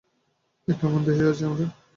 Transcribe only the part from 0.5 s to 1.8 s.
এ কেমন দেশে আছি আমরা?